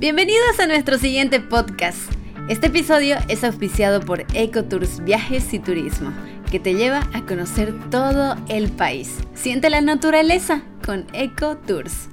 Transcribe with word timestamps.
Bienvenidos 0.00 0.58
a 0.58 0.66
nuestro 0.66 0.98
siguiente 0.98 1.38
podcast. 1.38 1.98
Este 2.48 2.66
episodio 2.66 3.16
es 3.28 3.44
auspiciado 3.44 4.00
por 4.00 4.26
Ecotours 4.34 5.02
Viajes 5.04 5.54
y 5.54 5.60
Turismo, 5.60 6.12
que 6.50 6.58
te 6.58 6.74
lleva 6.74 7.08
a 7.14 7.24
conocer 7.24 7.72
todo 7.90 8.36
el 8.48 8.70
país. 8.70 9.18
Siente 9.34 9.70
la 9.70 9.80
naturaleza 9.80 10.62
con 10.84 11.06
Ecotours. 11.12 12.08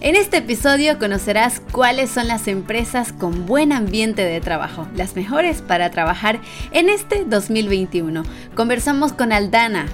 En 0.00 0.16
este 0.16 0.36
episodio 0.36 0.98
conocerás 0.98 1.62
cuáles 1.72 2.10
son 2.10 2.28
las 2.28 2.46
empresas 2.46 3.14
con 3.14 3.46
buen 3.46 3.72
ambiente 3.72 4.22
de 4.22 4.42
trabajo, 4.42 4.86
las 4.94 5.16
mejores 5.16 5.62
para 5.62 5.90
trabajar 5.90 6.40
en 6.72 6.90
este 6.90 7.24
2021. 7.24 8.22
Conversamos 8.54 9.14
con 9.14 9.32
Aldana, 9.32 9.86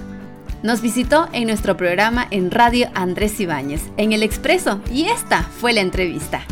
nos 0.63 0.81
visitó 0.81 1.27
en 1.33 1.47
nuestro 1.47 1.77
programa 1.77 2.27
en 2.31 2.51
Radio 2.51 2.89
Andrés 2.93 3.39
Ibáñez, 3.39 3.81
en 3.97 4.13
El 4.13 4.23
Expreso, 4.23 4.81
y 4.91 5.05
esta 5.05 5.43
fue 5.43 5.73
la 5.73 5.81
entrevista. 5.81 6.45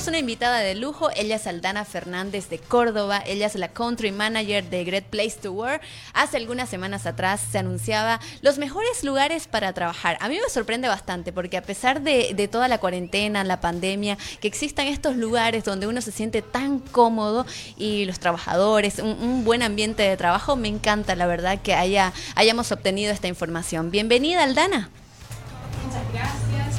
Tenemos 0.00 0.16
una 0.16 0.18
invitada 0.18 0.60
de 0.60 0.74
lujo, 0.76 1.10
ella 1.14 1.36
es 1.36 1.46
Aldana 1.46 1.84
Fernández 1.84 2.48
de 2.48 2.58
Córdoba, 2.58 3.22
ella 3.26 3.44
es 3.44 3.54
la 3.56 3.68
country 3.68 4.12
manager 4.12 4.64
de 4.64 4.82
Great 4.82 5.04
Place 5.04 5.36
to 5.42 5.52
Work. 5.52 5.82
Hace 6.14 6.38
algunas 6.38 6.70
semanas 6.70 7.04
atrás 7.04 7.42
se 7.52 7.58
anunciaba 7.58 8.18
los 8.40 8.56
mejores 8.56 9.04
lugares 9.04 9.46
para 9.46 9.74
trabajar. 9.74 10.16
A 10.22 10.30
mí 10.30 10.38
me 10.42 10.48
sorprende 10.48 10.88
bastante 10.88 11.34
porque 11.34 11.58
a 11.58 11.62
pesar 11.62 12.00
de, 12.00 12.48
toda 12.50 12.66
la 12.66 12.78
cuarentena, 12.78 13.44
la 13.44 13.60
pandemia, 13.60 14.16
que 14.40 14.48
existan 14.48 14.86
estos 14.86 15.16
lugares 15.16 15.64
donde 15.64 15.86
uno 15.86 16.00
se 16.00 16.12
siente 16.12 16.40
tan 16.40 16.78
cómodo 16.78 17.44
y 17.76 18.06
los 18.06 18.20
trabajadores, 18.20 19.00
un, 19.00 19.44
buen 19.44 19.62
ambiente 19.62 20.02
de 20.02 20.16
trabajo, 20.16 20.56
me 20.56 20.68
encanta 20.68 21.14
la 21.14 21.26
verdad 21.26 21.60
que 21.60 21.74
haya, 21.74 22.14
hayamos 22.36 22.72
obtenido 22.72 23.12
esta 23.12 23.28
información. 23.28 23.90
Bienvenida 23.90 24.44
Aldana. 24.44 24.88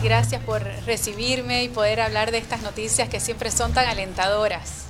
Gracias 0.04 0.42
por 0.44 0.64
recibirme 0.86 1.64
y 1.64 1.70
poder 1.70 2.02
hablar 2.02 2.32
de 2.32 2.40
estas 2.40 2.64
noticias 2.64 3.08
que 3.08 3.20
siempre 3.20 3.52
son 3.52 3.72
tan 3.72 3.88
alentadoras. 3.88 4.88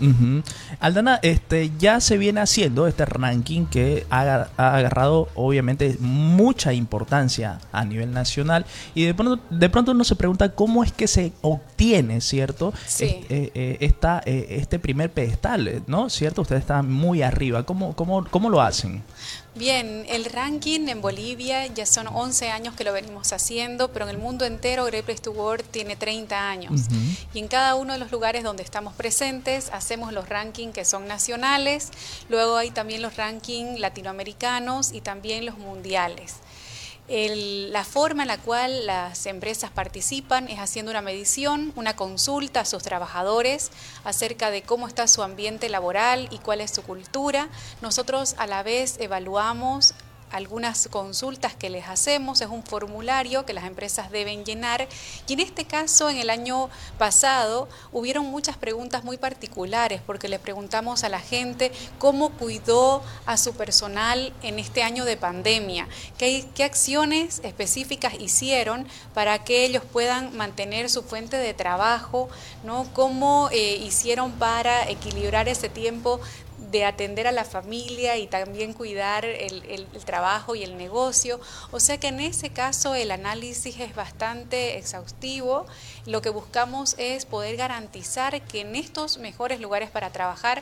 Aldana, 0.80 1.20
este, 1.22 1.72
ya 1.78 2.00
se 2.00 2.18
viene 2.18 2.40
haciendo 2.40 2.88
este 2.88 3.06
ranking 3.06 3.66
que 3.66 4.06
ha, 4.10 4.48
agarrado 4.58 5.28
obviamente 5.36 5.98
mucha 6.00 6.72
importancia 6.74 7.60
a 7.74 7.84
nivel 7.84 8.14
nacional 8.14 8.66
y 8.96 9.04
de 9.04 9.14
pronto, 9.14 9.44
de 9.50 9.70
pronto 9.70 9.92
uno 9.92 10.04
se 10.06 10.16
pregunta 10.16 10.56
cómo 10.56 10.84
es 10.84 10.94
que 10.94 11.08
se 11.08 11.34
obtiene, 11.42 12.22
¿cierto? 12.22 12.74
Sí. 12.88 13.26
Eh, 13.30 13.52
eh, 13.54 13.92
eh, 14.26 14.48
este 14.50 14.80
primer 14.80 15.12
pedestal, 15.12 15.84
¿no? 15.88 16.10
¿Cierto? 16.10 16.42
Ustedes 16.42 16.62
están 16.62 16.92
muy 16.92 17.22
arriba. 17.22 17.64
¿Cómo, 17.64 17.96
cómo, 17.96 18.26
cómo 18.30 18.50
lo 18.50 18.62
hacen? 18.62 19.04
Bien, 19.54 20.06
el 20.08 20.26
ranking 20.26 20.88
en 20.88 21.02
Bolivia 21.02 21.68
ya 21.68 21.86
son 21.86 22.08
11 22.08 22.50
años 22.50 22.74
que 22.74 22.86
lo 22.86 22.94
venimos 22.94 23.34
haciendo, 23.34 23.92
pero 23.92 24.06
en 24.06 24.12
el 24.12 24.18
mundo 24.18 24.46
entero 24.46 24.86
Great 25.02 25.06
Place 25.06 25.22
to 25.22 25.32
Work 25.32 25.64
tiene 25.72 25.96
30 25.96 26.50
años. 26.50 26.82
Y 27.34 27.40
en 27.40 27.48
cada 27.48 27.76
uno 27.76 27.94
de 27.94 28.00
los 28.00 28.12
lugares 28.12 28.44
donde 28.44 28.64
estamos 28.64 28.94
presentes 28.94 29.70
hacemos 29.74 30.14
los 30.14 30.30
rankings 30.30 30.74
que 30.74 30.86
son 30.86 31.08
nacionales, 31.08 31.90
luego 32.30 32.58
hay 32.58 32.72
también 32.72 33.02
los 33.02 33.18
rankings 33.18 33.80
latinoamericanos 33.80 34.92
y 34.92 35.02
también 35.02 35.46
los 35.46 35.58
mundiales 35.58 36.36
la 37.12 37.84
forma 37.84 38.24
en 38.24 38.30
la 38.30 38.38
cual 38.38 38.86
las 38.86 39.26
empresas 39.26 39.70
participan 39.70 40.48
es 40.48 40.60
haciendo 40.60 40.92
una 40.92 41.02
medición, 41.02 41.74
una 41.76 41.96
consulta 41.96 42.62
a 42.62 42.66
sus 42.66 42.84
trabajadores 42.84 43.72
acerca 44.06 44.50
de 44.50 44.62
cómo 44.62 44.88
está 44.88 45.08
su 45.08 45.22
ambiente 45.22 45.68
laboral 45.68 46.30
y 46.32 46.38
cuál 46.38 46.62
es 46.62 46.72
su 46.72 46.84
cultura. 46.84 47.50
Nosotros 47.82 48.36
a 48.38 48.48
la 48.48 48.64
vez 48.64 48.96
evaluamos 49.00 49.94
algunas 50.32 50.88
consultas 50.88 51.56
que 51.56 51.70
les 51.70 51.88
hacemos, 51.88 52.42
es 52.42 52.48
un 52.48 52.64
formulario 52.64 53.46
que 53.46 53.54
las 53.54 53.66
empresas 53.66 54.12
deben 54.12 54.46
llenar. 54.46 54.88
Y 55.28 55.34
en 55.34 55.40
este 55.40 55.66
caso 55.66 56.10
en 56.10 56.18
el 56.18 56.30
año 56.30 56.70
pasado 56.98 57.68
hubieron 57.92 58.26
muchas 58.26 58.58
preguntas 58.58 59.04
muy 59.04 59.18
particulares 59.18 60.02
porque 60.06 60.28
le 60.28 60.40
preguntamos 60.40 61.04
a 61.04 61.10
la 61.10 61.20
gente 61.20 61.72
cómo 62.00 62.32
cuidó 62.32 63.04
a 63.26 63.38
su 63.38 63.54
personal 63.54 64.34
en 64.42 64.60
este 64.60 64.84
año 64.84 65.06
de 65.06 65.18
pandemia, 65.18 65.88
qué, 66.18 66.48
acciones 66.62 67.42
específicas 67.44 68.14
hicieron 68.20 68.88
para 69.14 69.44
que 69.44 69.66
ellos 69.66 69.84
puedan 69.92 70.36
mantener 70.38 70.90
su 70.90 71.02
fuente 71.04 71.38
de 71.38 71.54
trabajo, 71.54 72.30
¿no? 72.64 72.88
cómo 72.94 73.50
eh, 73.52 73.78
hicieron 73.78 74.32
para 74.34 74.88
equilibrar 74.90 75.50
ese 75.50 75.70
tiempo 75.70 76.20
de 76.72 76.86
atender 76.86 77.28
a 77.28 77.32
la 77.32 77.44
familia 77.44 78.18
y 78.18 78.28
también 78.28 78.74
cuidar 78.74 79.26
el, 79.26 79.86
trabajo 80.06 80.21
y 80.56 80.64
el 80.64 80.78
negocio. 80.78 81.40
O 81.72 81.80
sea 81.80 82.00
que 82.00 82.08
en 82.08 82.20
ese 82.20 82.52
caso 82.52 82.94
el 82.94 83.12
análisis 83.12 83.80
es 83.80 83.96
bastante 83.96 84.78
exhaustivo. 84.78 85.66
Lo 86.06 86.22
que 86.22 86.30
buscamos 86.30 86.96
es 86.98 87.26
poder 87.26 87.56
garantizar 87.58 88.42
que 88.42 88.62
en 88.62 88.76
estos 88.76 89.18
mejores 89.18 89.60
lugares 89.60 89.90
para 89.90 90.12
trabajar 90.12 90.62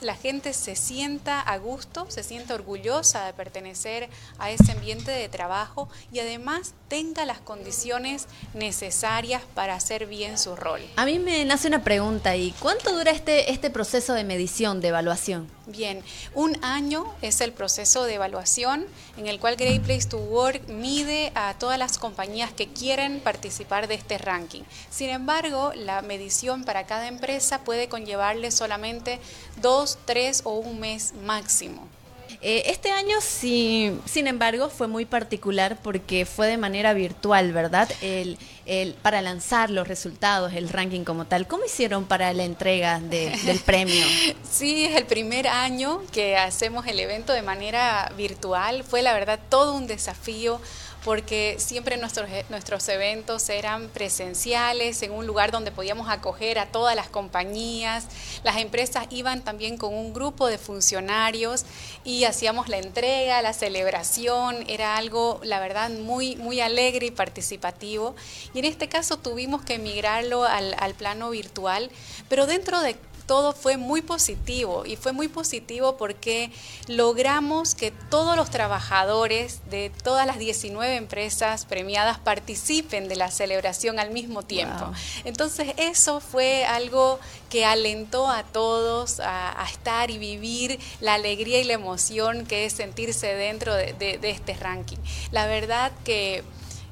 la 0.00 0.14
gente 0.14 0.52
se 0.52 0.76
sienta 0.76 1.40
a 1.40 1.58
gusto, 1.58 2.06
se 2.08 2.22
sienta 2.22 2.54
orgullosa 2.54 3.26
de 3.26 3.32
pertenecer 3.32 4.08
a 4.38 4.50
ese 4.50 4.72
ambiente 4.72 5.10
de 5.10 5.28
trabajo 5.28 5.88
y 6.12 6.20
además 6.20 6.74
tenga 6.88 7.24
las 7.26 7.38
condiciones 7.40 8.26
necesarias 8.54 9.42
para 9.54 9.74
hacer 9.74 10.06
bien 10.06 10.38
su 10.38 10.56
rol. 10.56 10.80
A 10.96 11.04
mí 11.04 11.18
me 11.18 11.44
nace 11.44 11.68
una 11.68 11.82
pregunta 11.82 12.36
y 12.36 12.52
¿cuánto 12.52 12.96
dura 12.96 13.10
este, 13.10 13.52
este 13.52 13.70
proceso 13.70 14.14
de 14.14 14.24
medición, 14.24 14.80
de 14.80 14.88
evaluación? 14.88 15.48
Bien, 15.66 16.02
un 16.34 16.56
año 16.64 17.12
es 17.22 17.40
el 17.40 17.52
proceso 17.52 18.04
de 18.04 18.14
evaluación 18.14 18.85
en 19.16 19.26
el 19.26 19.40
cual 19.40 19.56
Great 19.56 19.82
Place 19.82 20.08
to 20.08 20.18
Work 20.18 20.68
mide 20.68 21.32
a 21.34 21.54
todas 21.58 21.78
las 21.78 21.98
compañías 21.98 22.52
que 22.52 22.68
quieren 22.68 23.20
participar 23.20 23.88
de 23.88 23.94
este 23.94 24.18
ranking. 24.18 24.62
Sin 24.90 25.10
embargo, 25.10 25.72
la 25.74 26.02
medición 26.02 26.64
para 26.64 26.86
cada 26.86 27.08
empresa 27.08 27.64
puede 27.64 27.88
conllevarle 27.88 28.50
solamente 28.50 29.20
dos, 29.60 29.98
tres 30.04 30.42
o 30.44 30.52
un 30.52 30.80
mes 30.80 31.14
máximo. 31.24 31.95
Eh, 32.40 32.64
este 32.66 32.90
año, 32.90 33.16
sí, 33.20 33.98
sin 34.04 34.26
embargo, 34.26 34.68
fue 34.68 34.88
muy 34.88 35.04
particular 35.04 35.78
porque 35.82 36.26
fue 36.26 36.46
de 36.46 36.58
manera 36.58 36.92
virtual, 36.92 37.52
¿verdad? 37.52 37.90
El, 38.02 38.38
el, 38.66 38.94
para 38.94 39.22
lanzar 39.22 39.70
los 39.70 39.88
resultados, 39.88 40.52
el 40.52 40.68
ranking 40.68 41.04
como 41.04 41.26
tal. 41.26 41.46
¿Cómo 41.46 41.64
hicieron 41.64 42.04
para 42.04 42.32
la 42.32 42.44
entrega 42.44 43.00
del 43.00 43.60
premio? 43.64 44.04
Sí, 44.48 44.84
es 44.84 44.96
el 44.96 45.06
primer 45.06 45.48
año 45.48 46.02
que 46.12 46.36
hacemos 46.36 46.86
el 46.86 47.00
evento 47.00 47.32
de 47.32 47.42
manera 47.42 48.12
virtual. 48.16 48.84
Fue 48.84 49.02
la 49.02 49.12
verdad 49.14 49.40
todo 49.48 49.74
un 49.74 49.86
desafío 49.86 50.60
porque 51.06 51.54
siempre 51.60 51.96
nuestros, 51.98 52.28
eh, 52.28 52.44
nuestros 52.48 52.88
eventos 52.88 53.48
eran 53.48 53.86
presenciales, 53.90 55.00
en 55.02 55.12
un 55.12 55.24
lugar 55.24 55.52
donde 55.52 55.70
podíamos 55.70 56.10
acoger 56.10 56.58
a 56.58 56.66
todas 56.66 56.96
las 56.96 57.08
compañías. 57.08 58.08
Las 58.42 58.56
empresas 58.56 59.06
iban 59.10 59.44
también 59.44 59.76
con 59.76 59.94
un 59.94 60.12
grupo 60.12 60.48
de 60.48 60.58
funcionarios 60.58 61.64
y 62.02 62.24
hacíamos 62.24 62.68
la 62.68 62.78
entrega, 62.78 63.40
la 63.40 63.52
celebración, 63.52 64.64
era 64.66 64.96
algo, 64.96 65.38
la 65.44 65.60
verdad, 65.60 65.90
muy, 65.90 66.34
muy 66.34 66.60
alegre 66.60 67.06
y 67.06 67.10
participativo. 67.12 68.16
Y 68.52 68.58
en 68.58 68.64
este 68.64 68.88
caso 68.88 69.16
tuvimos 69.16 69.62
que 69.62 69.78
migrarlo 69.78 70.42
al, 70.42 70.74
al 70.76 70.94
plano 70.94 71.30
virtual, 71.30 71.88
pero 72.28 72.48
dentro 72.48 72.80
de 72.80 72.96
todo 73.26 73.52
fue 73.52 73.76
muy 73.76 74.02
positivo 74.02 74.86
y 74.86 74.96
fue 74.96 75.12
muy 75.12 75.28
positivo 75.28 75.96
porque 75.96 76.50
logramos 76.86 77.74
que 77.74 77.90
todos 77.90 78.36
los 78.36 78.50
trabajadores 78.50 79.60
de 79.68 79.90
todas 80.02 80.26
las 80.26 80.38
19 80.38 80.96
empresas 80.96 81.64
premiadas 81.66 82.18
participen 82.18 83.08
de 83.08 83.16
la 83.16 83.30
celebración 83.30 83.98
al 83.98 84.10
mismo 84.10 84.42
tiempo. 84.42 84.92
Entonces 85.24 85.74
eso 85.76 86.20
fue 86.20 86.64
algo 86.64 87.18
que 87.50 87.64
alentó 87.64 88.28
a 88.28 88.44
todos 88.44 89.20
a, 89.20 89.66
estar 89.70 90.10
y 90.10 90.18
vivir 90.18 90.78
la 91.00 91.14
alegría 91.14 91.60
y 91.60 91.64
la 91.64 91.74
emoción 91.74 92.46
que 92.46 92.66
es 92.66 92.72
sentirse 92.72 93.34
dentro 93.34 93.74
de, 93.74 94.18
este 94.22 94.54
ranking. 94.54 94.98
La 95.32 95.46
verdad 95.46 95.92
que, 96.04 96.44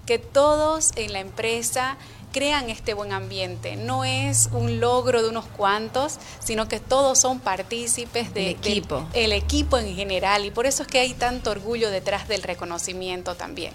que 0.06 0.18
todos 0.18 0.92
en 0.96 1.12
la 1.12 1.20
empresa 1.20 1.96
crean 2.34 2.68
este 2.68 2.94
buen 2.94 3.12
ambiente. 3.12 3.76
No 3.76 4.04
es 4.04 4.50
un 4.52 4.80
logro 4.80 5.22
de 5.22 5.28
unos 5.28 5.44
cuantos, 5.46 6.18
sino 6.40 6.66
que 6.66 6.80
todos 6.80 7.20
son 7.20 7.38
partícipes 7.38 8.34
del 8.34 8.48
equipo. 8.48 9.06
el 9.14 9.32
equipo 9.32 9.78
en 9.78 9.94
general 9.94 10.44
y 10.44 10.50
por 10.50 10.66
eso 10.66 10.82
es 10.82 10.88
que 10.88 10.98
hay 10.98 11.14
tanto 11.14 11.52
orgullo 11.52 11.90
detrás 11.90 12.26
del 12.26 12.42
reconocimiento 12.42 13.36
también. 13.36 13.72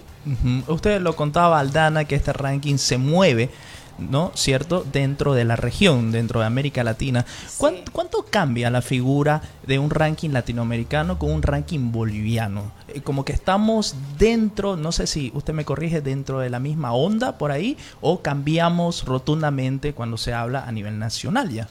Usted 0.66 1.00
lo 1.00 1.16
contaba 1.16 1.58
Aldana 1.58 2.04
que 2.04 2.14
este 2.14 2.34
ranking 2.34 2.76
se 2.76 2.98
mueve 2.98 3.48
¿no? 4.00 4.32
¿Cierto? 4.34 4.84
Dentro 4.90 5.34
de 5.34 5.44
la 5.44 5.56
región, 5.56 6.12
dentro 6.12 6.40
de 6.40 6.46
América 6.46 6.84
Latina. 6.84 7.26
¿Cuánto, 7.58 8.24
cambia 8.30 8.70
la 8.70 8.82
figura 8.82 9.42
de 9.66 9.78
un 9.78 9.90
ranking 9.90 10.30
latinoamericano 10.30 11.18
con 11.18 11.32
un 11.32 11.42
ranking 11.42 11.90
boliviano? 11.92 12.72
Eh, 12.88 13.00
como 13.00 13.24
que 13.24 13.32
estamos 13.32 13.94
dentro, 14.18 14.76
no 14.76 14.92
sé 14.92 15.06
si 15.06 15.32
usted 15.34 15.52
me 15.52 15.64
corrige, 15.64 16.00
dentro 16.00 16.38
de 16.38 16.50
la 16.50 16.60
misma 16.60 16.92
onda 16.92 17.38
por 17.38 17.50
ahí, 17.50 17.76
o 18.00 18.20
cambiamos 18.20 19.04
rotundamente 19.04 19.92
cuando 19.94 20.16
se 20.16 20.32
habla 20.32 20.64
a 20.64 20.72
nivel 20.72 20.98
nacional 20.98 21.50
ya. 21.50 21.68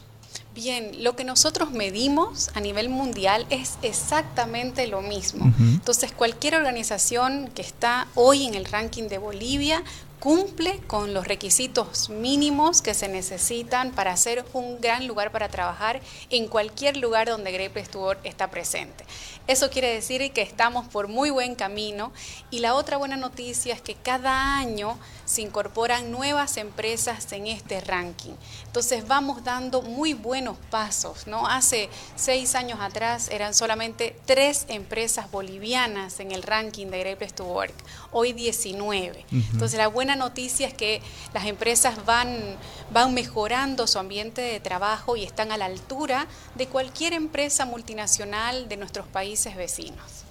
Bien, 0.53 1.03
lo 1.03 1.15
que 1.15 1.23
nosotros 1.23 1.71
medimos 1.71 2.49
a 2.53 2.59
nivel 2.59 2.89
mundial 2.89 3.45
es 3.49 3.77
exactamente 3.81 4.87
lo 4.87 5.01
mismo. 5.01 5.53
Entonces, 5.57 6.11
cualquier 6.11 6.55
organización 6.55 7.49
que 7.53 7.61
está 7.61 8.07
hoy 8.15 8.45
en 8.45 8.55
el 8.55 8.65
ranking 8.65 9.03
de 9.03 9.19
Bolivia 9.19 9.83
cumple 10.19 10.81
con 10.87 11.13
los 11.13 11.27
requisitos 11.27 12.09
mínimos 12.09 12.81
que 12.81 12.93
se 12.93 13.07
necesitan 13.07 13.91
para 13.91 14.17
ser 14.17 14.45
un 14.53 14.81
gran 14.81 15.07
lugar 15.07 15.31
para 15.31 15.47
trabajar 15.47 16.01
en 16.29 16.47
cualquier 16.47 16.97
lugar 16.97 17.27
donde 17.27 17.69
to 17.91 17.99
Work 17.99 18.19
está 18.25 18.49
presente. 18.51 19.05
Eso 19.47 19.69
quiere 19.69 19.93
decir 19.93 20.31
que 20.31 20.41
estamos 20.41 20.87
por 20.87 21.07
muy 21.07 21.29
buen 21.29 21.55
camino 21.55 22.11
y 22.51 22.59
la 22.59 22.75
otra 22.75 22.97
buena 22.97 23.17
noticia 23.17 23.73
es 23.73 23.81
que 23.81 23.95
cada 23.95 24.57
año 24.57 24.99
se 25.25 25.41
incorporan 25.41 26.11
nuevas 26.11 26.57
empresas 26.57 27.31
en 27.31 27.47
este 27.47 27.81
ranking. 27.81 28.33
Entonces 28.65 29.07
vamos 29.07 29.43
dando 29.43 29.81
muy 29.81 30.13
buenos 30.13 30.57
pasos, 30.69 31.27
¿no? 31.27 31.47
Hace 31.47 31.89
seis 32.15 32.55
años 32.55 32.79
atrás 32.81 33.29
eran 33.29 33.53
solamente 33.53 34.15
tres 34.25 34.65
empresas 34.67 35.31
bolivianas 35.31 36.19
en 36.19 36.31
el 36.31 36.43
ranking 36.43 36.87
de 36.87 37.15
to 37.35 37.45
Work, 37.45 37.73
hoy 38.11 38.33
19. 38.33 39.25
Entonces 39.31 39.77
la 39.77 39.87
buena 39.87 40.08
noticia 40.15 40.67
es 40.67 40.73
que 40.73 41.01
las 41.33 41.45
empresas 41.45 42.05
van, 42.05 42.57
van 42.91 43.13
mejorando 43.13 43.87
su 43.87 43.99
ambiente 43.99 44.41
de 44.41 44.59
trabajo 44.59 45.15
y 45.15 45.23
están 45.23 45.51
a 45.51 45.57
la 45.57 45.65
altura 45.65 46.27
de 46.55 46.67
cualquier 46.67 47.13
empresa 47.13 47.65
multinacional 47.65 48.69
de 48.69 48.77
nuestros 48.77 49.07
países 49.07 49.55
vecinos. 49.55 50.23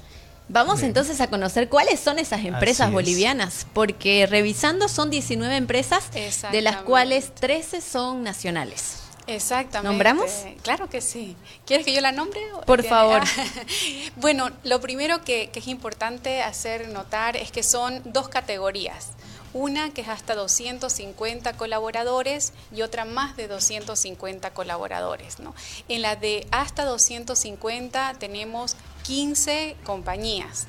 Vamos 0.50 0.82
entonces 0.82 1.20
a 1.20 1.28
conocer 1.28 1.68
cuáles 1.68 2.00
son 2.00 2.18
esas 2.18 2.42
empresas 2.44 2.90
bolivianas, 2.90 3.66
porque 3.74 4.26
revisando 4.26 4.88
son 4.88 5.10
19 5.10 5.56
empresas, 5.56 6.10
de 6.50 6.62
las 6.62 6.76
cuales 6.76 7.34
13 7.34 7.82
son 7.82 8.22
nacionales. 8.22 9.08
Exactamente. 9.26 9.88
¿Nombramos? 9.88 10.30
Claro 10.62 10.88
que 10.88 11.02
sí. 11.02 11.36
¿Quieres 11.66 11.84
que 11.84 11.92
yo 11.92 12.00
la 12.00 12.12
nombre? 12.12 12.40
Por 12.64 12.82
favor. 12.82 13.22
bueno, 14.16 14.50
lo 14.64 14.80
primero 14.80 15.22
que, 15.22 15.50
que 15.50 15.58
es 15.58 15.68
importante 15.68 16.42
hacer 16.42 16.88
notar 16.88 17.36
es 17.36 17.52
que 17.52 17.62
son 17.62 18.00
dos 18.06 18.30
categorías. 18.30 19.10
Una 19.54 19.90
que 19.90 20.02
es 20.02 20.08
hasta 20.08 20.34
250 20.34 21.54
colaboradores 21.54 22.52
y 22.74 22.82
otra 22.82 23.04
más 23.04 23.36
de 23.36 23.48
250 23.48 24.50
colaboradores. 24.50 25.38
¿no? 25.40 25.54
En 25.88 26.02
la 26.02 26.16
de 26.16 26.46
hasta 26.50 26.84
250 26.84 28.14
tenemos 28.18 28.76
15 29.04 29.76
compañías 29.84 30.66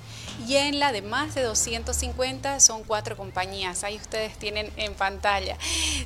y 0.47 0.55
en 0.55 0.79
la 0.79 0.91
de 0.91 1.01
más 1.01 1.35
de 1.35 1.43
250 1.43 2.59
son 2.59 2.83
cuatro 2.83 3.17
compañías. 3.17 3.83
Ahí 3.83 3.97
ustedes 3.97 4.37
tienen 4.37 4.69
en 4.77 4.93
pantalla. 4.93 5.57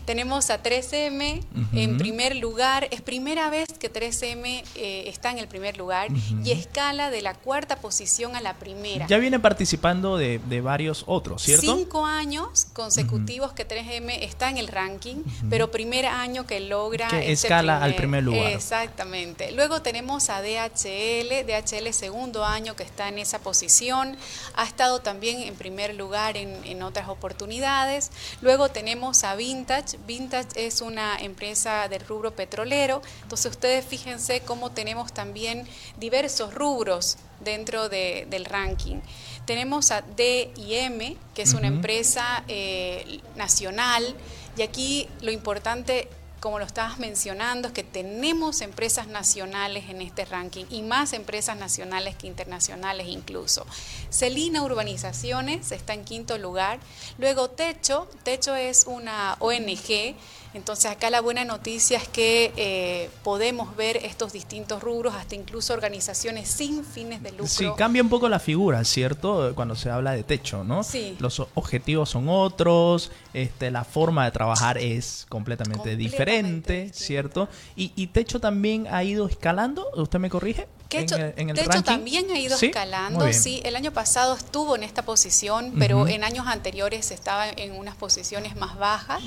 Tenemos 0.06 0.50
a 0.50 0.62
3M 0.62 1.44
en 1.74 1.98
primer 1.98 2.36
lugar. 2.36 2.88
Es 2.92 3.02
primera 3.02 3.50
vez 3.50 3.68
que 3.80 3.92
3M 3.92 4.64
eh, 4.76 5.04
está 5.08 5.32
en 5.32 5.40
el 5.40 5.48
primer 5.48 5.78
lugar 5.78 6.10
y 6.44 6.52
escala 6.52 7.10
de 7.10 7.22
la 7.22 7.34
cuarta 7.34 7.78
posición 7.78 8.36
a 8.36 8.42
la 8.42 8.56
primera. 8.56 9.08
Ya 9.08 9.18
viene 9.18 9.40
participando 9.40 10.18
de, 10.18 10.40
varios 10.64 11.04
otros, 11.08 11.44
¿cierto? 11.44 11.76
Cinco 11.76 12.06
años 12.06 12.68
consecutivos 12.74 13.54
que 13.54 13.68
3M 13.68 14.20
está 14.22 14.50
en 14.50 14.58
el 14.58 14.68
ranking, 14.68 15.18
pero 15.50 15.72
primer 15.72 16.06
año 16.06 16.46
que 16.46 16.60
logra... 16.60 17.08
Que 17.10 17.32
este 17.32 17.48
escala 17.48 17.84
al 17.84 17.96
primer 17.96 18.24
lugar. 18.24 18.52
Exactamente. 18.52 19.52
Luego 19.52 19.82
tenemos 19.82 20.30
a 20.30 20.42
DHL, 20.42 21.46
DHL 21.46 21.92
segundo 21.92 22.46
año 22.46 22.76
que 22.76 22.84
está 22.84 23.10
en 23.10 23.18
esa 23.18 23.40
posición 23.40 24.18
ha 24.56 24.66
estado 24.66 25.00
también 25.02 25.42
en 25.42 25.56
primer 25.56 25.96
lugar 25.96 26.38
en, 26.38 26.84
otras 26.84 27.08
oportunidades. 27.08 28.12
Luego 28.42 28.70
tenemos 28.70 29.24
a 29.24 29.36
Vintage. 29.36 29.98
Vintage 30.06 30.66
es 30.66 30.82
una 30.82 31.18
empresa 31.18 31.88
del 31.88 32.06
rubro 32.06 32.36
petrolero. 32.36 33.02
Entonces 33.22 33.52
ustedes 33.52 33.86
fíjense 33.86 34.42
cómo 34.42 34.72
tenemos 34.72 35.14
también 35.14 35.68
diversos 35.98 36.54
rubros 36.54 37.18
dentro 37.40 37.90
del 37.90 38.46
ranking. 38.46 39.02
Tenemos 39.46 39.92
a 39.92 40.02
DIM, 40.02 41.18
que 41.34 41.42
es 41.42 41.54
una 41.54 41.68
empresa 41.68 42.44
eh, 42.48 43.20
nacional, 43.36 44.16
y 44.56 44.62
aquí 44.62 45.10
lo 45.22 45.32
importante 45.32 46.08
como 46.44 46.60
lo 46.60 46.66
estabas 46.66 47.00
mencionando, 47.00 47.70
es 47.70 47.74
que 47.74 47.84
tenemos 47.86 48.60
empresas 48.60 49.08
nacionales 49.08 49.90
en 49.90 50.02
este 50.02 50.26
ranking 50.26 50.66
y 50.70 50.82
más 50.82 51.14
empresas 51.14 51.56
nacionales 51.56 52.18
que 52.18 52.28
internacionales 52.28 53.08
incluso. 53.08 53.66
Celina 54.10 54.62
Urbanizaciones 54.62 55.72
está 55.72 55.94
en 55.94 56.04
quinto 56.04 56.38
lugar. 56.38 56.82
Luego 57.18 57.50
Techo, 57.50 58.10
Techo 58.24 58.56
es 58.56 58.88
una 58.88 59.38
ONG 59.40 60.18
entonces 60.54 60.92
acá 60.92 61.10
la 61.10 61.22
buena 61.22 61.46
noticia 61.46 61.98
es 61.98 62.08
que 62.08 62.54
eh, 62.56 63.10
podemos 63.24 63.76
ver 63.76 63.98
estos 63.98 64.34
distintos 64.34 64.82
rubros, 64.82 65.16
hasta 65.16 65.36
incluso 65.36 65.74
organizaciones 65.74 66.48
sin 66.50 66.86
fines 66.86 67.24
de 67.24 67.32
lucro. 67.32 67.48
Sí, 67.48 67.68
cambia 67.78 68.02
un 68.02 68.10
poco 68.10 68.30
la 68.30 68.40
figura, 68.40 68.84
¿cierto? 68.84 69.54
Cuando 69.56 69.76
se 69.76 69.90
habla 69.90 70.12
de 70.12 70.24
techo, 70.24 70.64
¿no? 70.64 70.84
Sí. 70.84 71.16
Los 71.20 71.40
objetivos 71.56 72.10
son 72.10 72.30
otros, 72.30 73.12
este, 73.34 73.72
la 73.72 73.84
forma 73.84 74.26
de 74.26 74.32
trabajar 74.32 74.78
es 74.78 75.26
completamente, 75.30 75.96
diferente, 75.96 76.92
¿cierto? 76.94 77.50
Y, 77.76 77.92
y 77.96 78.08
techo 78.08 78.40
también 78.40 78.88
ha 78.90 79.04
ido 79.04 79.28
escalando, 79.28 79.90
¿usted 79.96 80.20
me 80.20 80.30
corrige? 80.30 80.68
De 81.00 81.62
hecho, 81.62 81.84
también 81.84 82.30
ha 82.32 82.40
ido 82.40 82.56
escalando. 82.56 83.32
Sí, 83.34 83.62
el 83.64 83.76
año 83.76 83.92
pasado 83.92 84.36
estuvo 84.36 84.76
en 84.76 84.84
esta 84.84 85.04
posición, 85.04 85.74
pero 85.78 86.08
en 86.08 86.24
años 86.24 86.48
anteriores 86.48 87.12
estaba 87.12 87.50
en 87.50 87.74
unas 87.74 87.96
posiciones 87.96 88.56
más 88.56 88.78
bajas. 88.78 89.22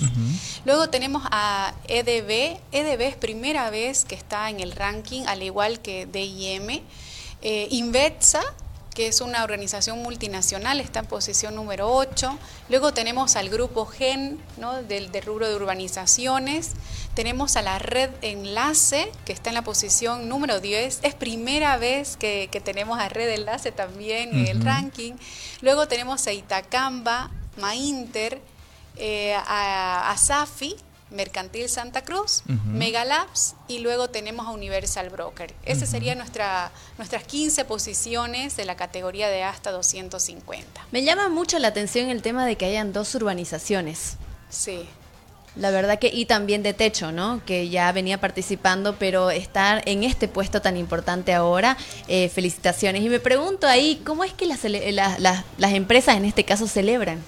Luego 0.65 0.89
tenemos 0.89 1.23
a 1.31 1.75
EDB. 1.89 2.59
EDB 2.73 3.01
es 3.03 3.17
primera 3.17 3.71
vez 3.71 4.05
que 4.05 4.15
está 4.15 4.51
en 4.51 4.61
el 4.61 4.73
ranking, 4.73 5.23
al 5.27 5.43
igual 5.43 5.81
que 5.81 6.07
DIM. 6.07 6.83
Eh, 7.43 7.69
Invetsa 7.71 8.41
que 8.97 9.09
es 9.09 9.21
una 9.21 9.45
organización 9.45 10.03
multinacional, 10.03 10.81
está 10.81 11.01
en 11.01 11.07
posición 11.07 11.55
número 11.55 11.93
8. 11.93 12.39
Luego 12.71 12.95
tenemos 12.95 13.37
al 13.37 13.51
grupo 13.51 13.85
GEN, 13.85 14.41
¿no? 14.57 14.83
del, 14.83 15.11
rubro 15.23 15.47
de 15.47 15.55
urbanizaciones. 15.55 16.71
Tenemos 17.17 17.57
a 17.57 17.63
la 17.63 17.79
red 17.79 18.11
Enlace, 18.21 19.11
que 19.25 19.33
está 19.33 19.49
en 19.49 19.55
la 19.55 19.65
posición 19.65 20.29
número 20.29 20.61
10. 20.61 21.01
Es 21.03 21.15
primera 21.15 21.79
vez 21.79 22.19
que, 22.19 22.51
tenemos 22.63 23.01
a 23.01 23.09
Red 23.09 23.31
Enlace 23.31 23.73
también 23.73 24.37
en 24.37 24.47
el 24.47 24.63
ranking. 24.63 25.15
Luego 25.63 25.89
tenemos 25.89 26.27
a 26.27 26.35
Itacamba, 26.35 27.31
Mainter, 27.57 28.39
eh, 28.97 29.35
a, 29.35 30.11
a 30.11 30.17
Safi, 30.19 30.77
Mercantil 31.11 31.71
Santa 31.71 32.03
Cruz, 32.05 32.43
Megalabs 32.67 33.55
y 33.67 33.79
luego 33.79 34.11
tenemos 34.11 34.47
a 34.47 34.51
Universal 34.51 35.09
Broker. 35.09 35.55
Esas 35.65 35.89
serían 35.89 36.19
nuestra, 36.19 36.71
nuestras 36.99 37.25
15 37.25 37.65
posiciones 37.65 38.59
de 38.59 38.67
la 38.67 38.77
categoría 38.77 39.31
de 39.31 39.43
hasta 39.43 39.71
250. 39.71 40.87
Me 40.93 41.03
llama 41.03 41.31
mucho 41.31 41.59
la 41.61 41.69
atención 41.69 42.11
el 42.11 42.21
tema 42.21 42.45
de 42.45 42.57
que 42.57 42.67
hayan 42.67 42.93
dos 42.93 43.15
urbanizaciones. 43.15 44.19
Sí. 44.51 44.87
La 45.57 45.71
verdad 45.71 45.99
que, 45.99 46.09
y 46.13 46.27
también 46.27 46.63
de 46.63 46.75
techo, 46.75 47.13
¿no? 47.13 47.41
Que 47.47 47.69
ya 47.71 47.91
venía 47.93 48.21
participando, 48.21 48.97
pero 48.99 49.31
estar 49.31 49.83
en 49.87 50.05
este 50.05 50.29
puesto 50.29 50.61
tan 50.61 50.77
importante 50.77 51.33
ahora, 51.33 51.77
eh, 52.09 52.29
felicitaciones. 52.29 53.03
Y 53.03 53.09
me 53.09 53.21
pregunto 53.21 53.67
ahí, 53.67 54.01
¿cómo 54.05 54.23
es 54.23 54.33
que 54.35 54.47
las, 54.47 54.65
las, 54.65 55.19
las 55.57 55.73
empresas 55.73 56.17
en 56.17 56.27
este 56.27 56.45
caso 56.45 56.67
celebran? 56.67 57.23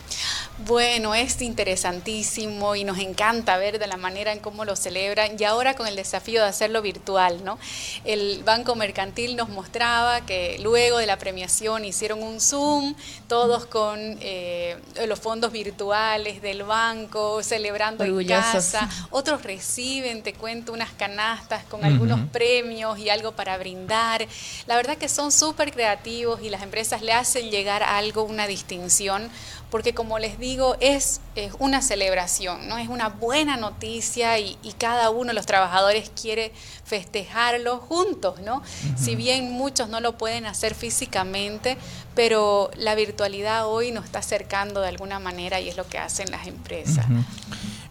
Bueno, 0.66 1.14
es 1.14 1.40
interesantísimo 1.40 2.74
y 2.74 2.82
nos 2.82 2.98
encanta 2.98 3.56
ver 3.58 3.78
de 3.78 3.86
la 3.86 3.96
manera 3.96 4.32
en 4.32 4.40
cómo 4.40 4.64
lo 4.64 4.74
celebran 4.74 5.36
y 5.38 5.44
ahora 5.44 5.74
con 5.74 5.86
el 5.86 5.94
desafío 5.94 6.42
de 6.42 6.48
hacerlo 6.48 6.82
virtual, 6.82 7.44
¿no? 7.44 7.60
El 8.04 8.42
Banco 8.42 8.74
Mercantil 8.74 9.36
nos 9.36 9.50
mostraba 9.50 10.22
que 10.22 10.58
luego 10.60 10.98
de 10.98 11.06
la 11.06 11.16
premiación 11.16 11.84
hicieron 11.84 12.24
un 12.24 12.40
Zoom, 12.40 12.96
todos 13.28 13.66
con 13.66 14.18
eh, 14.20 14.76
los 15.06 15.20
fondos 15.20 15.52
virtuales 15.52 16.42
del 16.42 16.64
banco, 16.64 17.40
celebrando 17.44 18.02
en 18.02 18.26
casa. 18.26 18.88
Otros 19.10 19.44
reciben, 19.44 20.24
te 20.24 20.34
cuento, 20.34 20.72
unas 20.72 20.90
canastas 20.90 21.62
con 21.66 21.84
algunos 21.84 22.18
premios 22.30 22.98
y 22.98 23.10
algo 23.10 23.30
para 23.30 23.56
brindar. 23.58 24.26
La 24.66 24.74
verdad 24.74 24.98
que 24.98 25.08
son 25.08 25.30
súper 25.30 25.72
creativos 25.72 26.42
y 26.42 26.50
las 26.50 26.64
empresas 26.64 27.00
le 27.00 27.12
hacen 27.12 27.48
llegar 27.48 27.84
algo, 27.84 28.24
una 28.24 28.48
distinción 28.48 29.30
porque 29.70 29.92
como 29.92 30.18
les 30.18 30.38
digo, 30.38 30.47
es, 30.80 31.20
una 31.58 31.82
celebración, 31.82 32.68
¿no? 32.68 32.78
Es 32.78 32.88
una 32.88 33.08
buena 33.08 33.56
noticia 33.56 34.38
y, 34.38 34.56
cada 34.78 35.10
uno 35.10 35.28
de 35.28 35.34
los 35.34 35.46
trabajadores 35.46 36.10
quiere 36.20 36.52
festejarlo 36.84 37.78
juntos, 37.78 38.40
¿no? 38.40 38.62
Si 38.96 39.16
bien 39.16 39.52
muchos 39.52 39.88
no 39.88 40.00
lo 40.00 40.16
pueden 40.16 40.46
hacer 40.46 40.74
físicamente, 40.74 41.76
pero 42.14 42.70
la 42.76 42.94
virtualidad 42.94 43.66
hoy 43.66 43.92
nos 43.92 44.04
está 44.04 44.20
acercando 44.20 44.80
de 44.80 44.88
alguna 44.88 45.18
manera 45.18 45.60
y 45.60 45.68
es 45.68 45.76
lo 45.76 45.86
que 45.86 45.98
hacen 45.98 46.30
las 46.30 46.46
empresas. 46.46 47.06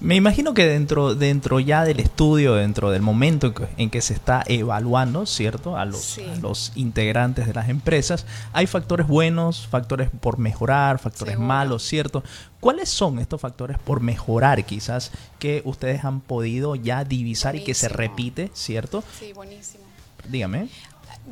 Me 0.08 0.16
imagino 0.16 0.54
que 0.54 0.66
dentro, 0.66 1.16
dentro 1.16 1.60
ya 1.60 1.84
del 1.84 2.00
estudio, 2.00 2.56
dentro 2.56 2.92
del 2.92 3.02
momento 3.02 3.54
en 3.76 3.90
que, 3.90 4.00
se 4.00 4.14
está 4.14 4.42
evaluando, 4.48 5.26
¿cierto? 5.26 5.76
A 5.76 5.84
los, 5.84 6.18
los, 6.42 6.72
integrantes 6.76 7.46
de 7.46 7.54
las 7.54 7.68
empresas, 7.68 8.26
hay 8.54 8.68
factores 8.68 9.06
buenos, 9.06 9.68
factores 9.68 10.10
por 10.22 10.38
mejorar, 10.38 10.98
factores 10.98 11.38
malos, 11.38 11.84
¿cierto? 11.84 12.24
¿Cuáles 12.62 12.88
son 12.88 13.20
estos 13.20 13.42
factores 13.42 13.78
por 13.80 14.00
mejorar 14.00 14.64
quizás 14.64 15.12
que 15.40 15.62
ustedes 15.66 16.06
han 16.06 16.22
podido 16.22 16.76
ya 16.76 17.04
divisar 17.04 17.58
y 17.58 17.66
que 17.66 17.74
se 17.74 17.90
repite, 17.90 18.50
¿cierto? 18.54 19.04
Sí, 19.20 19.34
buenísimo. 19.34 19.84
Dígame. 20.30 20.70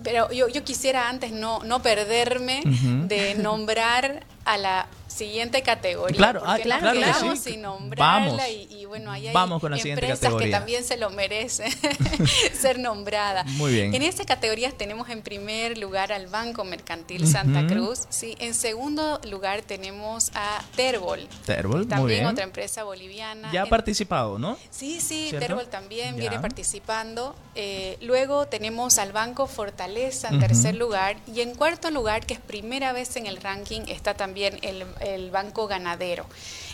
Pero 0.04 0.30
yo, 0.34 0.50
yo 0.50 0.66
quisiera 0.66 1.08
antes 1.08 1.32
no, 1.32 1.64
no 1.64 1.82
perderme 1.82 2.62
de 3.08 3.36
nombrar 3.36 4.26
a 4.44 4.58
la 4.58 4.88
siguiente 5.16 5.62
categoría. 5.62 6.18
Claro, 6.18 6.42
ah, 6.46 6.58
claro, 6.62 6.92
que 6.92 7.38
sin 7.38 7.62
nombrarla 7.62 8.50
y, 8.50 8.86
bueno, 8.86 9.12
ahí 9.12 9.28
hay 9.28 9.34
Vamos 9.34 9.62
con 9.62 9.72
la 9.72 9.78
empresas 9.78 10.34
que 10.36 10.50
también 10.50 10.84
se 10.84 10.98
lo 10.98 11.10
merecen 11.10 11.72
ser 12.54 12.80
nombrada. 12.80 13.44
Muy 13.44 13.74
bien. 13.74 13.94
En 13.94 14.02
esta 14.02 14.26
categoría 14.26 14.72
tenemos 14.72 15.10
en 15.10 15.22
primer 15.22 15.78
lugar 15.78 16.12
al 16.12 16.28
Banco 16.28 16.64
Mercantil 16.64 17.28
Santa 17.28 17.66
Cruz, 17.68 18.06
sí. 18.10 18.36
En 18.40 18.54
segundo 18.54 19.20
lugar 19.30 19.62
tenemos 19.62 20.32
a 20.36 20.62
Terbol. 20.76 21.28
Terbol, 21.46 21.88
también 21.88 22.02
muy 22.02 22.14
bien. 22.14 22.26
otra 22.26 22.44
empresa 22.44 22.84
boliviana. 22.84 23.52
Ya 23.52 23.64
ha 23.64 23.68
participado, 23.68 24.38
¿no? 24.38 24.58
Sí, 24.70 25.00
sí, 25.00 25.30
Terbol 25.40 25.68
también 25.68 26.16
viene 26.18 26.40
participando. 26.40 27.36
Eh, 27.56 27.98
luego 28.02 28.48
tenemos 28.48 28.98
al 28.98 29.14
Banco 29.14 29.48
Fortaleza 29.48 30.30
en 30.30 30.40
tercer 30.40 30.76
lugar 30.76 31.18
y 31.34 31.42
en 31.42 31.56
cuarto 31.56 31.90
lugar, 31.90 32.26
que 32.26 32.34
es 32.34 32.40
primera 32.40 32.92
vez 32.92 33.16
en 33.16 33.28
el 33.28 33.38
ranking, 33.38 33.82
está 33.88 34.14
también 34.14 34.60
el 34.62 34.84
el 35.06 35.32
Banco 35.32 35.68
Ganadero. 35.68 36.26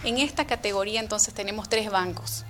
En 0.03 0.17
esta 0.17 0.45
categoría 0.47 0.99
entonces 0.99 1.33
tenemos 1.33 1.69
tres 1.69 1.91
bancos. 1.91 2.45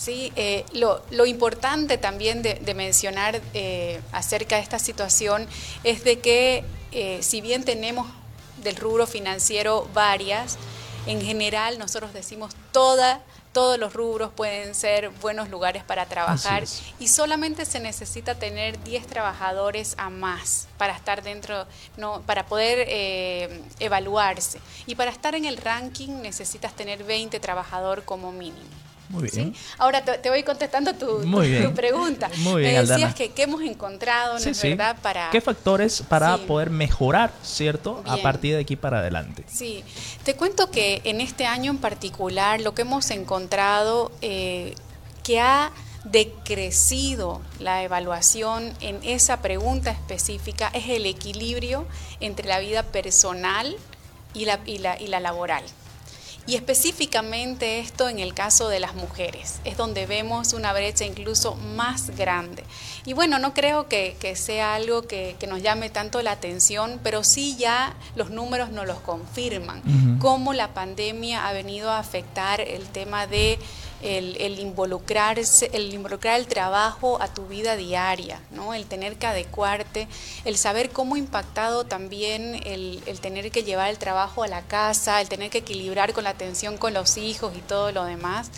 ¿sí? 0.00 0.32
Eh, 0.34 0.64
lo, 0.72 1.26
importante 1.26 1.98
también 1.98 2.42
de, 2.42 2.74
mencionar 2.74 3.40
eh, 3.54 4.00
acerca 4.12 4.56
de 4.56 4.62
esta 4.62 4.78
situación 4.78 5.46
es 5.84 6.02
de 6.04 6.18
que 6.18 6.64
eh, 6.92 7.18
si 7.22 7.40
bien 7.40 7.64
tenemos 7.64 8.06
del 8.62 8.76
rubro 8.76 9.06
financiero 9.06 9.88
varias, 9.92 10.56
en 11.06 11.20
general 11.20 11.78
nosotros 11.78 12.12
decimos 12.12 12.54
toda 12.72 13.22
todos 13.52 13.78
los 13.78 13.94
rubros 13.94 14.32
pueden 14.32 14.74
ser 14.74 15.10
buenos 15.20 15.48
lugares 15.48 15.82
para 15.82 16.06
trabajar 16.06 16.64
y 16.98 17.08
solamente 17.08 17.64
se 17.64 17.80
necesita 17.80 18.36
tener 18.36 18.82
10 18.84 19.06
trabajadores 19.06 19.94
a 19.98 20.10
más 20.10 20.68
para 20.78 20.94
estar 20.94 21.22
dentro, 21.22 21.66
no, 21.96 22.22
para 22.22 22.46
poder 22.46 22.86
eh, 22.88 23.62
evaluarse. 23.80 24.60
Y 24.86 24.94
para 24.94 25.10
estar 25.10 25.34
en 25.34 25.44
el 25.44 25.56
ranking 25.56 26.22
necesitas 26.22 26.74
tener 26.74 27.02
20 27.04 27.40
trabajadores 27.40 28.04
como 28.04 28.32
mínimo. 28.32 28.89
Muy 29.10 29.28
bien. 29.28 29.52
Ahora 29.76 30.04
te, 30.04 30.30
voy 30.30 30.44
contestando 30.44 30.94
tu, 30.94 31.20
pregunta. 31.74 32.30
Muy 32.38 32.62
bien, 32.62 32.74
Me 32.74 32.86
decías 32.86 33.12
que 33.12 33.32
qué 33.32 33.42
hemos 33.42 33.60
encontrado, 33.62 34.38
¿no 34.38 34.50
es 34.50 34.62
verdad? 34.62 34.96
Para... 35.02 35.30
¿Qué 35.30 35.40
factores 35.40 36.02
para 36.02 36.38
poder 36.38 36.70
mejorar, 36.70 37.32
cierto? 37.42 38.04
A 38.06 38.18
partir 38.18 38.54
de 38.54 38.60
aquí 38.60 38.76
para 38.76 39.00
adelante. 39.00 39.44
Sí, 39.48 39.82
te 40.22 40.36
cuento 40.36 40.70
que 40.70 41.02
en 41.04 41.20
este 41.20 41.44
año 41.44 41.72
en 41.72 41.78
particular 41.78 42.60
lo 42.60 42.72
que 42.72 42.82
hemos 42.82 43.10
encontrado 43.10 44.12
eh, 44.22 44.74
que 45.24 45.40
ha 45.40 45.72
decrecido 46.04 47.42
la 47.58 47.82
evaluación 47.82 48.72
en 48.80 49.00
esa 49.02 49.42
pregunta 49.42 49.90
específica 49.90 50.70
es 50.72 50.88
el 50.88 51.04
equilibrio 51.04 51.84
entre 52.20 52.46
la 52.46 52.60
vida 52.60 52.84
personal 52.84 53.76
y 54.34 54.44
la, 54.44 54.60
y 54.66 54.78
la, 54.78 55.00
y 55.00 55.08
la 55.08 55.18
laboral. 55.18 55.64
Y 56.46 56.56
específicamente 56.56 57.80
esto 57.80 58.08
en 58.08 58.18
el 58.18 58.34
caso 58.34 58.68
de 58.68 58.80
las 58.80 58.94
mujeres, 58.94 59.60
es 59.64 59.76
donde 59.76 60.06
vemos 60.06 60.52
una 60.52 60.72
brecha 60.72 61.04
incluso 61.04 61.54
más 61.54 62.10
grande. 62.16 62.64
Y 63.04 63.14
bueno, 63.14 63.38
no 63.38 63.54
creo 63.54 63.88
que, 63.88 64.16
sea 64.36 64.74
algo 64.74 65.02
que, 65.02 65.36
nos 65.48 65.62
llame 65.62 65.90
tanto 65.90 66.22
la 66.22 66.32
atención, 66.32 67.00
pero 67.02 67.24
sí 67.24 67.56
ya 67.56 67.94
los 68.14 68.30
números 68.30 68.70
nos 68.70 68.86
los 68.86 69.00
confirman, 69.00 70.18
cómo 70.18 70.52
la 70.52 70.74
pandemia 70.74 71.48
ha 71.48 71.52
venido 71.52 71.90
a 71.90 71.98
afectar 71.98 72.60
el 72.60 72.86
tema 72.88 73.26
de 73.26 73.58
el, 74.02 74.58
involucrarse, 74.58 75.70
el 75.72 75.92
involucrar 75.92 76.38
el 76.38 76.46
trabajo 76.46 77.20
a 77.20 77.28
tu 77.28 77.46
vida 77.46 77.76
diaria, 77.76 78.40
¿no? 78.50 78.74
el 78.74 78.86
tener 78.86 79.16
que 79.16 79.26
adecuarte, 79.26 80.08
el 80.44 80.56
saber 80.56 80.90
cómo 80.90 81.14
ha 81.14 81.18
impactado 81.18 81.84
también 81.84 82.60
el, 82.64 83.02
el 83.06 83.20
tener 83.20 83.50
que 83.50 83.62
llevar 83.62 83.90
el 83.90 83.98
trabajo 83.98 84.42
a 84.42 84.48
la 84.48 84.62
casa, 84.62 85.20
el 85.20 85.28
tener 85.28 85.50
que 85.50 85.58
equilibrar 85.58 86.12
con 86.12 86.24
la 86.24 86.30
atención 86.30 86.78
con 86.78 86.94
los 86.94 87.16
hijos 87.16 87.52
y 87.56 87.60
todo 87.60 87.92
lo 87.92 88.04
demás. 88.04 88.50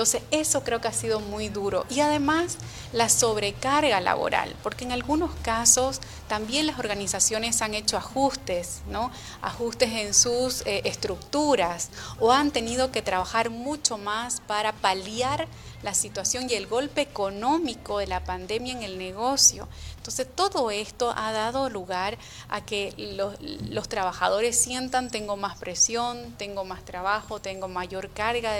Entonces, 0.00 0.22
eso 0.30 0.64
creo 0.64 0.80
que 0.80 0.88
ha 0.88 0.94
sido 0.94 1.20
muy 1.20 1.50
duro. 1.50 1.84
Y 1.90 2.00
además, 2.00 2.56
la 2.94 3.10
sobrecarga 3.10 4.00
laboral, 4.00 4.56
porque 4.62 4.86
en 4.86 4.92
algunos 4.92 5.30
casos 5.42 6.00
también 6.30 6.68
las 6.68 6.78
organizaciones 6.78 7.60
han 7.60 7.74
hecho 7.74 7.96
ajustes, 7.96 8.82
¿no? 8.86 9.10
Ajustes 9.42 9.90
en 9.90 10.14
sus 10.14 10.64
eh, 10.64 10.82
estructuras 10.84 11.90
o 12.20 12.30
han 12.30 12.52
tenido 12.52 12.92
que 12.92 13.02
trabajar 13.02 13.50
mucho 13.50 13.98
más 13.98 14.40
para 14.40 14.70
paliar 14.70 15.48
la 15.82 15.92
situación 15.92 16.46
y 16.48 16.54
el 16.54 16.68
golpe 16.68 17.00
económico 17.00 17.98
de 17.98 18.06
la 18.06 18.22
pandemia 18.22 18.74
en 18.74 18.84
el 18.84 18.96
negocio. 18.96 19.66
Entonces 19.96 20.28
todo 20.32 20.70
esto 20.70 21.12
ha 21.16 21.32
dado 21.32 21.68
lugar 21.68 22.16
a 22.48 22.64
que 22.64 22.94
los, 22.96 23.88
trabajadores 23.88 24.56
sientan 24.56 25.10
tengo 25.10 25.36
más 25.36 25.58
presión, 25.58 26.36
tengo 26.38 26.64
más 26.64 26.84
trabajo, 26.84 27.40
tengo 27.40 27.66
mayor 27.66 28.08
carga 28.10 28.52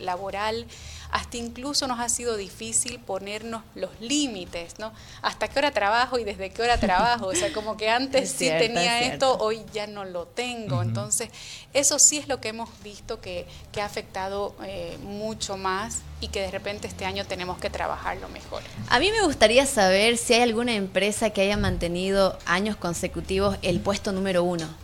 laboral, 0.00 0.66
hasta 1.12 1.36
incluso 1.36 1.86
nos 1.86 2.00
ha 2.00 2.08
sido 2.08 2.38
difícil 2.38 2.98
ponernos 2.98 3.62
los 3.74 3.90
límites, 4.00 4.78
¿no? 4.78 4.92
¿Hasta 5.20 5.46
qué 5.46 5.58
hora 5.58 5.70
trabajo 5.70 6.18
y 6.18 6.24
desde 6.24 6.50
qué 6.50 6.62
hora 6.62 6.78
trabajo? 6.78 7.26
O 7.26 7.34
sea, 7.34 7.52
como 7.52 7.76
que 7.76 7.90
antes 7.90 8.30
sí 8.36 8.48
tenía 8.48 9.02
esto, 9.02 9.36
hoy 9.38 9.62
ya 9.74 9.86
no 9.86 10.06
lo 10.06 10.26
tengo. 10.26 10.80
Entonces, 10.80 11.28
eso 11.74 11.98
sí 11.98 12.16
es 12.16 12.28
lo 12.28 12.40
que 12.40 12.48
hemos 12.48 12.70
visto 12.82 13.20
que, 13.20 13.46
ha 13.78 13.84
afectado 13.84 14.54
eh, 14.64 14.96
mucho 15.02 15.56
más 15.56 16.02
y 16.20 16.28
que 16.28 16.40
de 16.40 16.50
repente 16.50 16.86
este 16.86 17.04
año 17.04 17.26
tenemos 17.26 17.58
que 17.58 17.68
trabajarlo 17.68 18.28
mejor. 18.28 18.62
A 18.88 18.98
mí 18.98 19.10
me 19.10 19.22
gustaría 19.22 19.66
saber 19.66 20.16
si 20.16 20.34
hay 20.34 20.42
alguna 20.42 20.72
empresa 20.72 21.30
que 21.30 21.42
haya 21.42 21.56
mantenido 21.56 22.38
años 22.46 22.76
consecutivos 22.76 23.58
el 23.62 23.80
puesto 23.80 24.12
número 24.12 24.44
uno. 24.44 24.81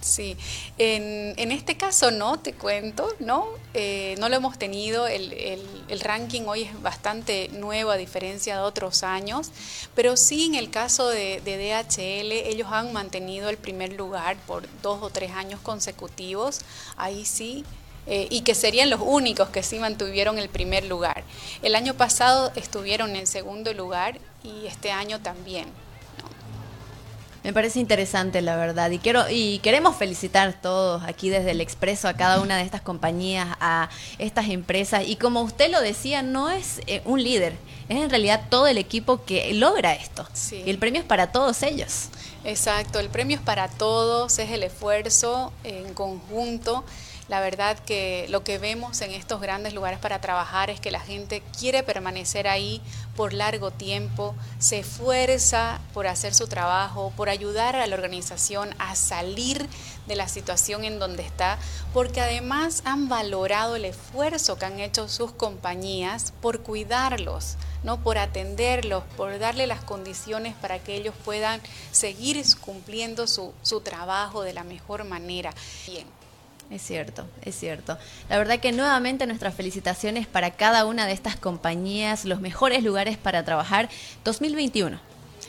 Sí, 0.00 0.34
en, 0.78 1.34
en, 1.36 1.52
este 1.52 1.76
caso 1.76 2.10
no, 2.10 2.38
te 2.38 2.54
cuento, 2.54 3.06
¿no? 3.18 3.46
Eh, 3.74 4.14
no 4.18 4.30
lo 4.30 4.36
hemos 4.36 4.58
tenido, 4.58 5.06
el, 5.06 5.32
el, 5.88 6.00
ranking 6.00 6.42
hoy 6.46 6.62
es 6.62 6.80
bastante 6.80 7.48
nuevo 7.52 7.90
a 7.90 7.98
diferencia 7.98 8.56
de 8.56 8.62
otros 8.62 9.02
años, 9.02 9.50
pero 9.94 10.16
sí 10.16 10.46
en 10.46 10.54
el 10.54 10.70
caso 10.70 11.06
de, 11.08 11.42
DHL 11.44 12.32
ellos 12.32 12.68
han 12.70 12.94
mantenido 12.94 13.50
el 13.50 13.58
primer 13.58 13.92
lugar 13.92 14.38
por 14.46 14.66
dos 14.80 15.02
o 15.02 15.10
tres 15.10 15.32
años 15.32 15.60
consecutivos, 15.60 16.60
ahí 16.96 17.26
sí, 17.26 17.66
eh, 18.06 18.26
y 18.30 18.40
que 18.40 18.54
serían 18.54 18.88
los 18.88 19.00
únicos 19.02 19.50
que 19.50 19.62
sí 19.62 19.78
mantuvieron 19.78 20.38
el 20.38 20.48
primer 20.48 20.86
lugar. 20.86 21.24
El 21.60 21.74
año 21.74 21.92
pasado 21.92 22.52
estuvieron 22.56 23.16
en 23.16 23.26
segundo 23.26 23.74
lugar 23.74 24.18
y 24.42 24.66
este 24.66 24.90
año 24.90 25.20
también. 25.20 25.66
Me 27.42 27.54
parece 27.54 27.80
interesante, 27.80 28.42
la 28.42 28.56
verdad. 28.56 28.90
Y 28.90 28.98
quiero 28.98 29.24
y 29.30 29.60
queremos 29.60 29.96
felicitar 29.96 30.60
todos 30.60 31.02
aquí 31.04 31.30
desde 31.30 31.52
el 31.52 31.60
Expreso 31.60 32.06
a 32.06 32.14
cada 32.14 32.40
una 32.40 32.58
de 32.58 32.64
estas 32.64 32.82
compañías, 32.82 33.48
a 33.60 33.88
estas 34.18 34.48
empresas. 34.48 35.04
Y 35.06 35.16
como 35.16 35.40
usted 35.42 35.70
lo 35.70 35.80
decía, 35.80 36.22
no 36.22 36.50
es 36.50 36.80
eh, 36.86 37.00
un 37.06 37.22
líder, 37.22 37.54
es 37.88 37.96
en 37.96 38.10
realidad 38.10 38.42
todo 38.50 38.66
el 38.66 38.76
equipo 38.76 39.24
que 39.24 39.54
logra 39.54 39.94
esto. 39.94 40.26
Y 40.52 40.68
el 40.68 40.78
premio 40.78 41.00
es 41.00 41.06
para 41.06 41.32
todos 41.32 41.62
ellos. 41.62 42.08
Exacto, 42.44 43.00
el 43.00 43.08
premio 43.08 43.36
es 43.36 43.42
para 43.42 43.68
todos, 43.68 44.38
es 44.38 44.50
el 44.50 44.62
esfuerzo 44.62 45.52
en 45.64 45.94
conjunto. 45.94 46.84
La 47.30 47.38
verdad 47.38 47.78
que 47.78 48.26
lo 48.28 48.42
que 48.42 48.58
vemos 48.58 49.00
en 49.02 49.12
estos 49.12 49.40
grandes 49.40 49.72
lugares 49.72 50.00
para 50.00 50.20
trabajar 50.20 50.68
es 50.68 50.80
que 50.80 50.90
la 50.90 50.98
gente 50.98 51.44
quiere 51.56 51.84
permanecer 51.84 52.48
ahí 52.48 52.82
por 53.14 53.32
largo 53.32 53.70
tiempo, 53.70 54.34
se 54.58 54.80
esfuerza 54.80 55.80
por 55.94 56.08
hacer 56.08 56.34
su 56.34 56.48
trabajo, 56.48 57.12
por 57.16 57.28
ayudar 57.28 57.76
a 57.76 57.86
la 57.86 57.94
organización 57.94 58.74
a 58.80 58.96
salir 58.96 59.64
de 60.08 60.16
la 60.16 60.26
situación 60.26 60.82
en 60.82 60.98
donde 60.98 61.22
está, 61.22 61.56
porque 61.94 62.20
además 62.20 62.82
han 62.84 63.08
valorado 63.08 63.76
el 63.76 63.84
esfuerzo 63.84 64.58
que 64.58 64.64
han 64.64 64.80
hecho 64.80 65.08
sus 65.08 65.30
compañías 65.30 66.32
por 66.42 66.62
cuidarlos. 66.62 67.56
¿no? 67.84 68.02
por 68.02 68.18
atenderlos, 68.18 69.04
por 69.16 69.38
darle 69.38 69.66
las 69.66 69.82
condiciones 69.82 70.54
para 70.56 70.80
que 70.80 70.96
ellos 70.96 71.14
puedan 71.24 71.62
seguir 71.92 72.44
cumpliendo 72.60 73.26
su, 73.26 73.54
su 73.62 73.80
trabajo 73.80 74.42
de 74.42 74.52
la 74.52 74.64
mejor 74.64 75.04
manera. 75.04 75.54
Bien. 75.86 76.04
Es 76.70 76.82
cierto, 76.82 77.26
es 77.42 77.58
cierto. 77.58 77.98
La 78.28 78.38
verdad 78.38 78.60
que 78.60 78.70
nuevamente 78.70 79.26
nuestras 79.26 79.54
felicitaciones 79.54 80.28
para 80.28 80.52
cada 80.52 80.86
una 80.86 81.06
de 81.06 81.12
estas 81.12 81.34
compañías, 81.34 82.24
los 82.24 82.40
mejores 82.40 82.84
lugares 82.84 83.18
para 83.18 83.44
trabajar 83.44 83.88
2021. 84.24 85.00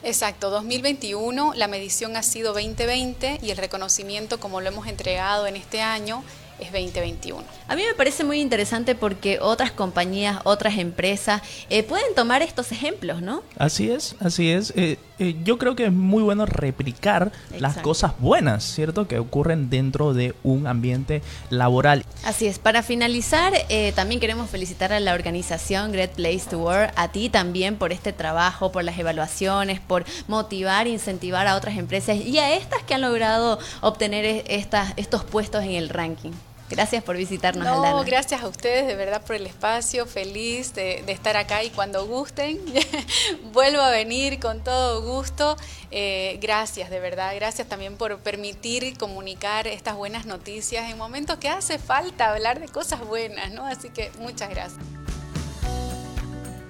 Exacto, 0.04 0.50
2021, 0.50 1.54
la 1.56 1.68
medición 1.68 2.18
ha 2.18 2.24
sido 2.24 2.54
2020 2.54 3.40
y 3.44 3.52
el 3.52 3.58
reconocimiento 3.58 4.40
como 4.40 4.60
lo 4.60 4.70
hemos 4.70 4.88
entregado 4.88 5.46
en 5.46 5.56
este 5.56 5.82
año 5.82 6.24
es 6.62 6.72
2021. 6.72 7.44
A 7.68 7.76
mí 7.76 7.84
me 7.88 7.94
parece 7.96 8.24
muy 8.24 8.40
interesante 8.40 8.96
porque 8.96 9.40
otras 9.42 9.72
compañías, 9.72 10.40
otras 10.44 10.78
empresas 10.78 11.42
eh, 11.70 11.84
pueden 11.84 12.14
tomar 12.16 12.42
estos 12.42 12.72
ejemplos, 12.72 13.22
¿no? 13.22 13.44
Así 13.58 13.90
es, 13.90 14.16
así 14.20 14.52
es. 14.52 14.74
Eh, 14.76 14.98
eh, 15.20 15.36
yo 15.44 15.58
creo 15.58 15.76
que 15.76 15.86
es 15.86 15.92
muy 15.92 16.24
bueno 16.24 16.46
replicar 16.46 17.32
las 17.60 17.78
cosas 17.78 18.14
buenas, 18.20 18.64
¿cierto? 18.64 19.08
Que 19.08 19.20
ocurren 19.20 19.70
dentro 19.70 20.14
de 20.14 20.34
un 20.44 20.68
ambiente 20.68 21.22
laboral. 21.50 22.04
Así 22.24 22.48
es. 22.48 22.60
Para 22.60 22.82
finalizar, 22.82 23.54
también 23.96 24.20
queremos 24.20 24.50
felicitar 24.50 24.94
a 24.94 25.00
la 25.00 25.14
organización 25.14 25.92
Great 25.92 26.12
Place 26.12 26.42
to 26.50 26.58
Work, 26.60 26.94
a 26.96 27.12
ti 27.12 27.30
también 27.30 27.76
por 27.76 27.92
este 27.92 28.14
trabajo, 28.14 28.72
por 28.72 28.84
las 28.84 28.98
evaluaciones, 28.98 29.80
por 29.80 30.06
motivar, 30.28 30.88
incentivar 30.88 31.48
a 31.48 31.56
otras 31.56 31.78
empresas 31.78 32.18
y 32.18 32.40
a 32.40 32.56
estas 32.56 32.84
que 32.84 32.96
han 32.96 33.02
logrado 33.02 33.60
obtener 33.82 34.44
estas, 34.48 34.94
estos 34.98 35.24
puestos 35.24 35.64
en 35.64 35.72
el 35.72 35.90
ranking. 35.90 36.32
Gracias 36.72 37.04
por 37.04 37.18
visitarnos, 37.18 37.66
no, 37.66 38.04
gracias 38.06 38.42
a 38.42 38.48
ustedes 38.48 38.88
de 38.88 38.96
verdad 38.96 39.22
por 39.26 39.36
el 39.36 39.46
espacio, 39.46 40.06
feliz 40.06 40.74
de, 40.74 41.04
estar 41.08 41.36
acá 41.36 41.64
y 41.64 41.70
cuando 41.70 42.06
gusten, 42.06 42.60
vuelvo 43.52 43.82
a 43.82 43.92
venir 43.92 44.40
con 44.40 44.64
todo 44.64 45.02
gusto. 45.02 45.58
Eh, 45.92 46.40
gracias, 46.42 46.90
de 46.90 47.02
verdad, 47.02 47.34
gracias 47.36 47.68
también 47.68 47.98
por 47.98 48.18
permitir 48.20 48.98
comunicar 48.98 49.68
estas 49.68 49.98
buenas 49.98 50.26
noticias 50.26 50.90
en 50.90 50.98
momentos 50.98 51.38
que 51.40 51.50
hace 51.50 51.78
falta 51.78 52.32
hablar 52.32 52.62
de 52.62 52.70
cosas 52.70 53.06
buenas, 53.06 53.52
¿no? 53.52 53.66
Así 53.66 53.90
que 53.90 54.10
muchas 54.20 54.50
gracias. 54.50 54.84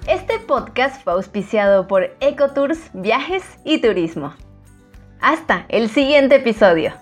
Este 0.08 0.40
podcast 0.40 1.00
fue 1.04 1.12
auspiciado 1.12 1.86
por 1.86 2.16
Ecotours, 2.18 2.80
Viajes 2.92 3.44
y 3.64 3.78
Turismo. 3.80 4.34
Hasta 5.20 5.64
el 5.68 5.88
siguiente 5.88 6.34
episodio. 6.34 6.92